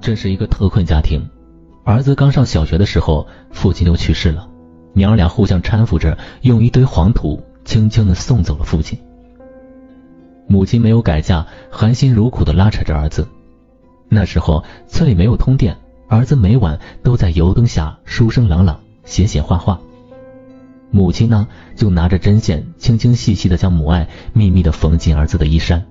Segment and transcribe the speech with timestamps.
[0.00, 1.20] 这是一个特困家庭，
[1.84, 4.48] 儿子刚上小学的时候，父亲就去世了，
[4.94, 8.98] 娘俩互相搀扶着，用一堆黄土轻轻的送走了父亲。
[10.48, 13.28] 母亲没有改嫁，含辛茹苦的拉扯着儿子。
[14.08, 15.76] 那时候村里没有通电，
[16.08, 19.78] 儿子每晚都在油灯下书声朗朗，写写画画。
[20.90, 21.46] 母亲呢，
[21.76, 25.86] 就拿着针线，轻轻细细的将母爱秘密的缝进儿子的衣衫。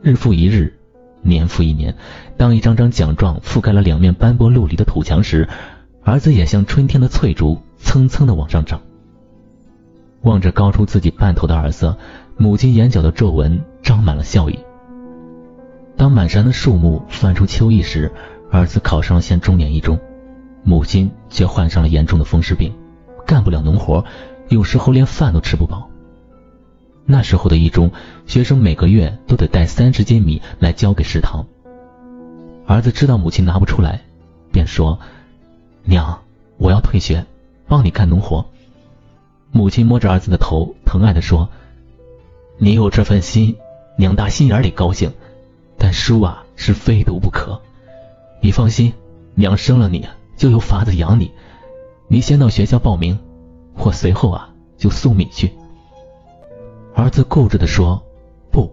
[0.00, 0.79] 日复一日。
[1.22, 1.96] 年复一年，
[2.36, 5.48] 当一张张奖状覆盖了两面斑驳陆离的土墙时，
[6.02, 8.80] 儿子也像春天的翠竹，蹭蹭的往上涨。
[10.22, 11.96] 望着高出自己半头的儿子，
[12.36, 14.58] 母亲眼角的皱纹张满了笑意。
[15.96, 18.10] 当满山的树木泛出秋意时，
[18.50, 19.98] 儿子考上了县重点一中，
[20.62, 22.72] 母亲却患上了严重的风湿病，
[23.26, 24.04] 干不了农活，
[24.48, 25.89] 有时候连饭都吃不饱。
[27.10, 27.90] 那时候的一中
[28.28, 31.44] 学生每个月都得带三十斤米来交给食堂。
[32.66, 34.02] 儿子知道母亲拿不出来，
[34.52, 35.00] 便说
[35.82, 36.20] ：“娘，
[36.56, 37.26] 我要退学，
[37.66, 38.46] 帮你干农活。”
[39.50, 41.48] 母亲摸着儿子的头，疼爱的说
[42.58, 43.56] ：“你有这份心，
[43.98, 45.12] 娘打心眼里高兴。
[45.76, 47.60] 但书啊是非读不可。
[48.40, 48.92] 你放心，
[49.34, 51.32] 娘生了你就有法子养你。
[52.06, 53.18] 你先到学校报名，
[53.74, 55.50] 我随后啊就送米去。”
[56.94, 58.02] 儿子固执的说
[58.50, 58.70] ：“不。”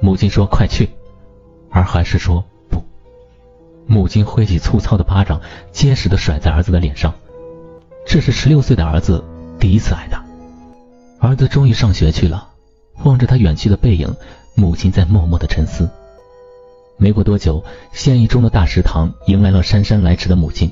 [0.00, 0.88] 母亲说：“快去。”
[1.70, 2.82] 而还是说：“不。”
[3.86, 5.40] 母亲挥起粗糙的巴掌，
[5.72, 7.14] 结实的甩在儿子的脸上。
[8.06, 9.24] 这是十六岁的儿子
[9.58, 10.24] 第一次挨打。
[11.20, 12.48] 儿子终于上学去了，
[13.04, 14.14] 望着他远去的背影，
[14.54, 15.88] 母亲在默默的沉思。
[16.96, 20.70] 没过多久，县一中的大食堂迎来了姗姗来迟的母亲。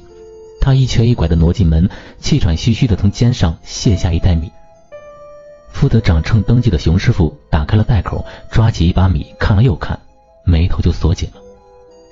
[0.60, 4.50] 她一瘸一拐的挪进门，气喘吁吁的从肩上卸下一袋米。
[5.72, 9.98] 负责掌秤登记的熊师傅打开了袋口，抓起一把米看了又看，
[10.44, 11.40] 眉头就锁紧了。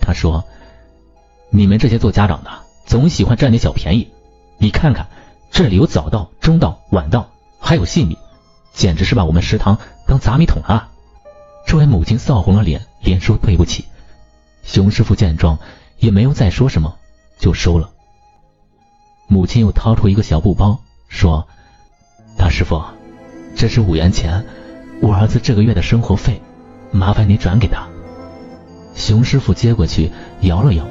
[0.00, 0.44] 他说
[1.50, 2.50] ：“你们这些做家长的
[2.86, 4.08] 总喜欢占点小便宜。
[4.56, 5.06] 你看看，
[5.50, 7.28] 这里有早到、中到、晚到，
[7.60, 8.16] 还有细米，
[8.72, 10.90] 简直是把我们食堂当杂米桶啊！”
[11.66, 13.84] 这位母亲臊红了脸，连说对不起。
[14.62, 15.58] 熊师傅见状
[15.98, 16.96] 也没有再说什么，
[17.38, 17.90] 就收了。
[19.26, 21.46] 母亲又掏出一个小布包，说
[22.38, 22.82] ：“大师傅。”
[23.58, 24.44] 这是五元钱，
[25.00, 26.40] 我儿子这个月的生活费，
[26.92, 27.88] 麻烦你转给他。
[28.94, 30.86] 熊师傅接过去，摇了摇，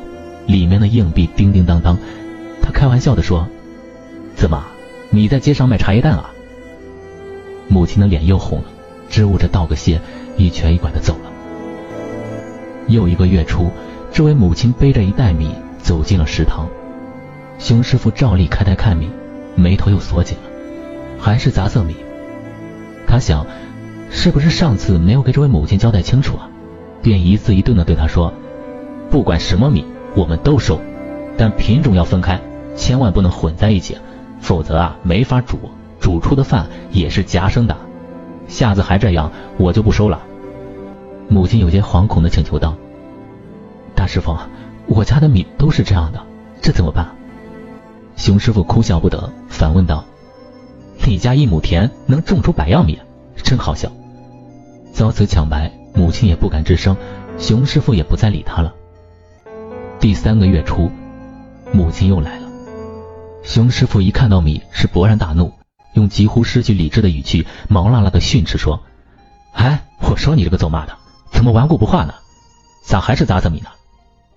[0.48, 1.98] 里面的硬币叮叮当当。
[2.62, 3.48] 他开玩笑的说
[4.36, 4.66] ：“怎么，
[5.12, 6.30] 你在街上卖茶叶蛋啊？”
[7.70, 8.66] 母亲的脸又红了，
[9.10, 10.02] 支吾着道个谢，
[10.36, 11.32] 一瘸一拐的走了。
[12.88, 13.72] 又一个月初，
[14.12, 16.68] 这位母亲背着一袋米走进了食堂，
[17.60, 19.10] 熊师傅照例开袋看米，
[19.56, 20.50] 眉头又锁紧了，
[21.18, 21.96] 还是杂色米。
[23.08, 23.48] 他想，
[24.12, 26.50] 是不是上次没有给这位母亲交代清楚啊？
[27.02, 28.34] 便一字一顿的对他说
[29.10, 29.86] ：“不管什么米，
[30.16, 30.80] 我们都收，
[31.38, 32.40] 但品种要分开，
[32.76, 33.98] 千万不能混在一起，
[34.42, 35.58] 否则啊没法煮，
[36.00, 37.78] 煮出的饭也是夹生的。
[38.48, 40.22] 下次还这样，我就不收了。”
[41.30, 42.76] 母亲有些惶恐的请求道
[43.96, 44.36] ：“大师傅，
[44.86, 46.20] 我家的米都是这样的，
[46.62, 47.08] 这怎么办？”
[48.18, 50.04] 熊师傅哭笑不得，反问道。
[51.08, 53.00] 你家一亩田能种出百样米，
[53.42, 53.90] 真好笑。
[54.92, 56.98] 遭此抢白，母亲也不敢吱声，
[57.40, 58.74] 熊师傅也不再理他了。
[60.02, 60.92] 第三个月初，
[61.72, 62.50] 母亲又来了。
[63.42, 65.54] 熊师傅一看到米，是勃然大怒，
[65.94, 68.84] 用几乎失去理智的语气，毛辣辣的训斥说
[69.56, 70.98] ：“哎，我说你这个揍骂的，
[71.32, 72.16] 怎么顽固不化呢？
[72.86, 73.70] 咋还是杂色米呢？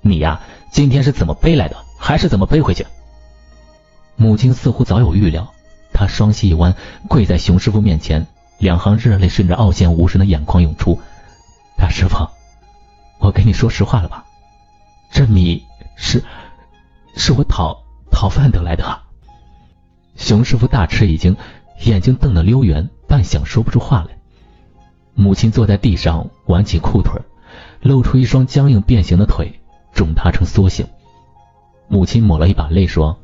[0.02, 2.86] 你呀，今天是怎么背来的，还是怎么背回去？”
[4.14, 5.52] 母亲似乎早有预料。
[6.00, 6.74] 他双膝一弯，
[7.08, 10.98] 跪在熊师傅面前，两行热泪顺着凹陷无神的眼眶涌出。
[11.76, 12.26] 大师傅，
[13.18, 14.24] 我跟你说实话了吧，
[15.12, 15.62] 这米
[15.96, 16.24] 是
[17.14, 18.98] 是我讨讨饭得来的。
[20.16, 21.36] 熊师傅大吃一惊，
[21.82, 24.16] 眼睛瞪得溜圆，半晌说不出话来。
[25.12, 27.20] 母亲坐在地上，挽起裤腿，
[27.82, 29.60] 露出一双僵硬变形的腿，
[29.92, 30.86] 肿塌成缩形。
[31.88, 33.18] 母亲抹了一把泪，说：“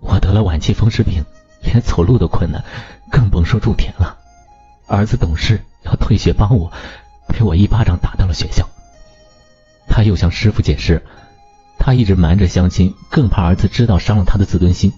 [0.00, 1.24] 我得了晚期风湿病。”
[1.72, 2.62] 连走路都困难，
[3.10, 4.18] 更甭说种田了。
[4.86, 6.70] 儿子懂事，要退学帮我，
[7.28, 8.68] 被我一巴掌打到了学校。
[9.88, 11.02] 他又向师傅解释，
[11.78, 14.92] 他一直瞒着相亲，更怕儿子知道伤了他的自尊心。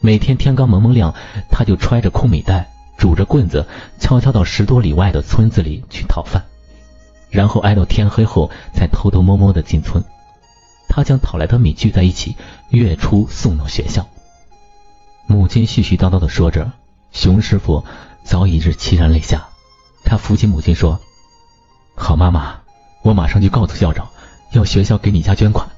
[0.00, 1.14] 每天天刚蒙蒙亮，
[1.50, 3.66] 他就揣着空米袋，拄着棍子，
[3.98, 6.42] 悄悄到十多里外的村子里去讨饭，
[7.28, 10.02] 然后挨到天黑后才偷偷摸摸的进村。
[10.88, 12.36] 他将讨来的米聚在一起，
[12.70, 14.08] 月初送到学校。
[15.30, 16.72] 母亲絮絮叨叨的说着，
[17.12, 17.84] 熊师傅
[18.24, 19.46] 早已是凄然泪下。
[20.04, 20.98] 他扶起母亲说
[21.94, 22.58] ：“好妈妈，
[23.02, 24.08] 我马上就告诉校长，
[24.50, 25.68] 要学校给你家捐款。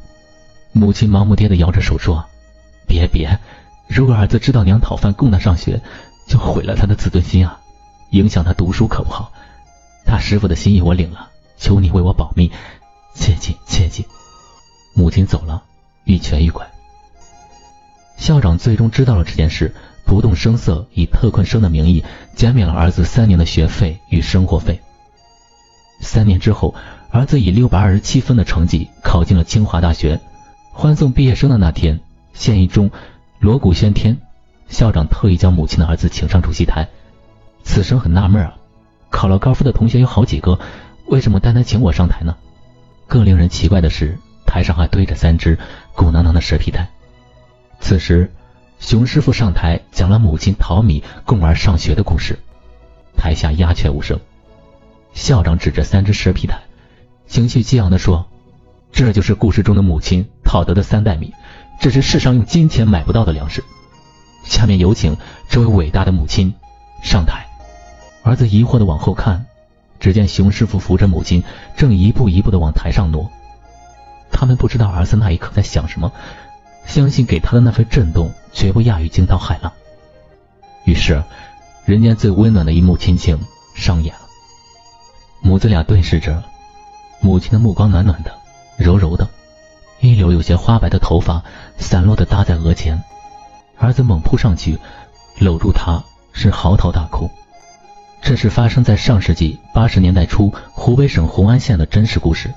[0.72, 2.24] 母亲忙不迭地摇着手说
[2.88, 3.38] ：“别别，
[3.88, 5.82] 如果儿子知道娘讨饭供他上学，
[6.26, 7.60] 就毁了他的自尊心啊，
[8.12, 9.34] 影响他读书可不好。
[10.06, 11.28] 大师傅的心意我领了，
[11.58, 12.50] 求你为我保密，
[13.14, 14.06] 切记切记。”
[14.96, 15.62] 母亲走了，
[16.04, 16.66] 一瘸一拐。
[18.22, 19.74] 校长最终知道了这件事，
[20.04, 22.04] 不动声色以特困生的名义
[22.36, 24.80] 减免了儿子三年的学费与生活费。
[26.00, 26.72] 三年之后，
[27.10, 30.20] 儿子以六百二十七分的成绩考进了清华大学。
[30.70, 31.98] 欢送毕业生的那天，
[32.32, 32.92] 县一中
[33.40, 34.16] 锣鼓喧天，
[34.68, 36.88] 校长特意将母亲的儿子请上主席台。
[37.64, 38.54] 此生很纳闷啊，
[39.10, 40.60] 考了高分的同学有好几个，
[41.06, 42.36] 为什么单单请我上台呢？
[43.08, 44.16] 更令人奇怪的是，
[44.46, 45.58] 台上还堆着三只
[45.96, 46.88] 鼓囊囊的蛇皮袋。
[47.82, 48.30] 此时，
[48.78, 52.38] 熊师傅上台讲了母亲淘米供儿上学的故事，
[53.16, 54.18] 台下鸦雀无声。
[55.12, 56.62] 校长指着三只蛇皮袋，
[57.26, 58.28] 情绪激昂地说
[58.92, 61.34] ：“这就是故事中的母亲讨得的三袋米，
[61.80, 63.64] 这是世上用金钱买不到的粮食。
[64.44, 65.16] 下面有请
[65.48, 66.54] 这位伟大的母亲
[67.02, 67.46] 上台。”
[68.22, 69.44] 儿子疑惑地往后看，
[69.98, 71.42] 只见熊师傅扶着母亲，
[71.76, 73.28] 正一步一步地往台上挪。
[74.30, 76.12] 他们不知道儿子那一刻在想什么，
[76.86, 79.72] 相信给他的那份震动绝不亚于惊涛骇浪。
[80.84, 81.22] 于是，
[81.84, 83.38] 人间最温暖的一幕亲情
[83.74, 84.20] 上演了。
[85.40, 86.42] 母子俩对视着，
[87.20, 88.32] 母亲的目光暖暖的、
[88.76, 89.28] 柔柔的，
[90.00, 91.42] 一绺有些花白的头发
[91.78, 93.02] 散落的搭在额前。
[93.78, 94.78] 儿子猛扑上去，
[95.38, 96.02] 搂住她，
[96.32, 97.30] 是嚎啕大哭。
[98.20, 102.52] 这是发生在上世纪八十年代初湖北省红安县的真实故事。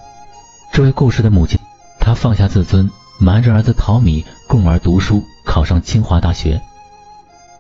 [0.71, 1.59] 这位故事的母亲，
[1.99, 2.87] 她放下自尊，
[3.17, 6.61] 瞒着儿子淘米供儿读书，考上清华大学，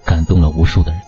[0.03, 1.01] 感动了无数的人。